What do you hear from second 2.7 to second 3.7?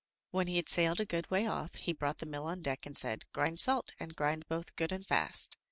and said, "Grind